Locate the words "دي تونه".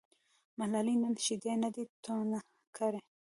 1.75-2.37